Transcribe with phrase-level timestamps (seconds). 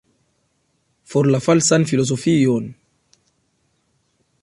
[1.11, 2.67] For la falsan filozofion!